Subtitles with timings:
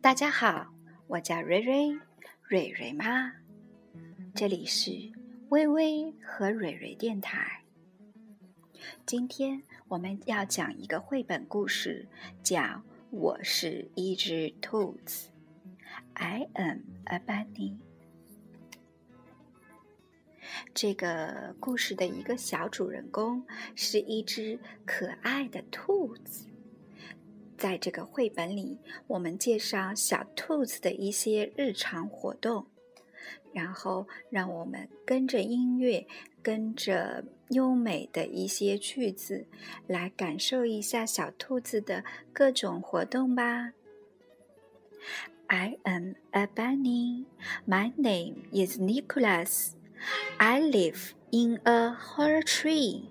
[0.00, 0.72] 大家好，
[1.06, 1.98] 我叫瑞瑞，
[2.44, 3.32] 瑞瑞妈。
[4.34, 4.90] 这里是
[5.48, 7.64] 微微和瑞瑞电台。
[9.04, 12.08] 今天我们要讲一个绘本故事，
[12.42, 12.60] 叫
[13.10, 15.28] 《我是一只兔子》。
[16.14, 17.87] I am a bunny。
[20.80, 23.44] 这个故事的一个小主人公
[23.74, 26.46] 是一只可爱的兔子。
[27.56, 32.64] 在这个绘本里，我们介绍小兔子的一些日常活动，
[33.52, 36.06] 然后让我们跟着音乐，
[36.44, 39.48] 跟着优美的一些句子，
[39.88, 43.72] 来感受一下小兔子的各种活动吧。
[45.48, 47.24] I am a bunny.
[47.66, 49.72] My name is Nicholas.
[50.37, 53.09] I live in a hollow tree.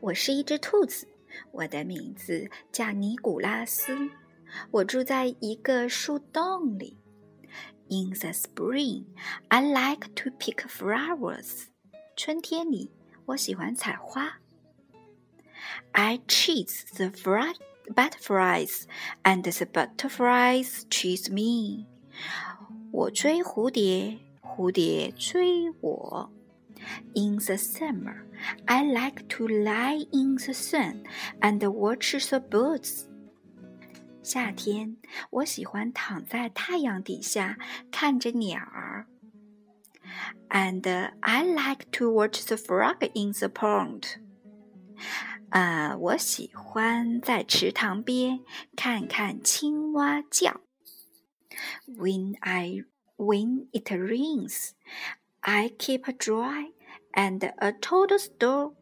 [0.00, 1.08] 我是一只兔子。
[1.50, 4.10] 我的名字叫尼古拉斯，
[4.70, 6.98] 我住在一个树洞里。
[7.88, 9.04] In the spring,
[9.48, 11.66] I like to pick flowers.
[12.16, 12.92] 春天里，
[13.26, 14.40] 我喜欢采花。
[15.92, 17.10] I chase the
[17.94, 18.84] butterflies,
[19.22, 21.86] and the butterflies chase me.
[22.92, 24.18] 我追蝴蝶，
[24.58, 26.30] 蝴蝶追我。
[27.14, 28.24] In the summer,
[28.66, 31.04] I like to lie in the sun
[31.40, 33.04] and watch the birds.
[34.22, 34.96] 夏天，
[35.30, 37.58] 我喜欢躺在太阳底下
[37.90, 39.06] 看着鸟儿。
[40.48, 44.16] And I like to watch the frog in the pond.
[45.50, 48.40] 啊，我喜欢在池塘边
[48.76, 50.60] 看看青蛙叫。
[51.86, 52.84] When I
[53.19, 54.71] when it rains.
[55.41, 56.71] I keep dry
[57.13, 58.73] and a toadstool.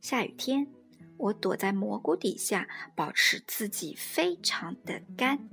[0.00, 0.68] 下雨天，
[1.16, 5.48] 我躲在蘑菇底下，保持自己非常的干。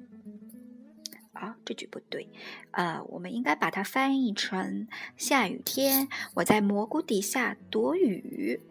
[1.34, 2.30] 啊、哦，这句不对，
[2.72, 8.62] 呃，我们应该把它翻译成“下雨天，我在蘑菇底下躲雨”。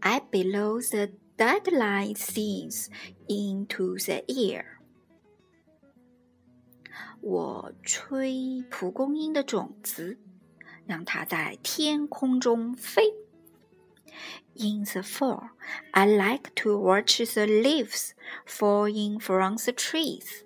[0.00, 2.88] I below the dandelion seeds
[3.26, 4.79] into the air.
[7.20, 10.18] 我吹蒲公英的种子，
[10.86, 13.14] 让它在天空中飞。
[14.54, 15.50] In the fall,
[15.92, 18.10] I like to watch the leaves
[18.46, 20.44] falling from the trees.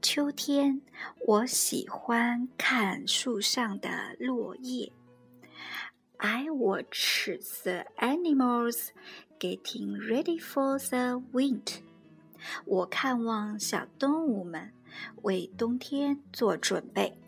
[0.00, 0.82] 秋天，
[1.26, 4.92] 我喜欢看树上的落叶。
[6.16, 7.28] I watch
[7.62, 8.88] the animals
[9.38, 11.82] getting ready for the winter.
[12.64, 14.72] 我看望小动物们。
[15.23, 17.19] 为冬天做准备。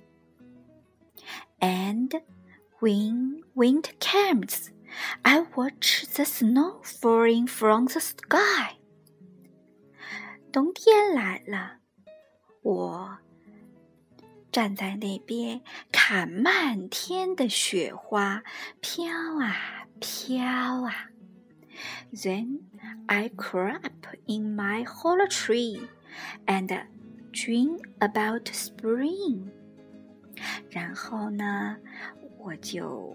[1.59, 2.22] And
[2.79, 4.69] when winter comes,
[5.22, 8.77] I watch the snow falling from the sky.
[10.51, 11.79] 冬天来了，
[12.63, 13.17] 我
[14.51, 15.61] 站在那边
[15.91, 18.41] 看漫天的雪花
[18.81, 19.05] 飘
[19.39, 21.09] 啊飘啊。
[22.11, 22.61] Then
[23.05, 25.88] I crawl up in my hollow tree
[26.47, 26.67] and
[27.34, 29.50] Dream about spring，
[30.70, 31.76] 然后呢，
[32.38, 33.12] 我就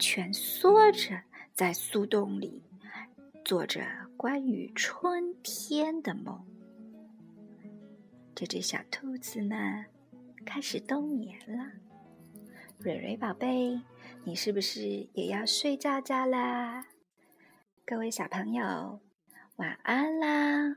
[0.00, 1.22] 蜷缩着
[1.54, 2.60] 在树洞里，
[3.44, 3.86] 做着
[4.16, 6.44] 关于春天的梦。
[8.34, 9.84] 这只小兔子呢，
[10.44, 11.70] 开始冬眠了。
[12.80, 13.80] 蕊蕊宝贝，
[14.24, 16.84] 你是不是也要睡觉觉啦？
[17.86, 19.00] 各位小朋友，
[19.54, 20.76] 晚安啦！